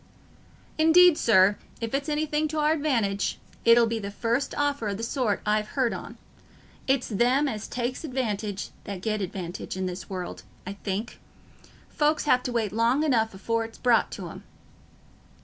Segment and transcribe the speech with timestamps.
[0.79, 5.03] "Indeed, sir, if it's anything t' our advantage, it'll be the first offer o' the
[5.03, 6.17] sort I've heared on.
[6.87, 11.19] It's them as take advantage that get advantage i' this world, I think:
[11.87, 14.43] folks have to wait long enough afore it's brought to 'em."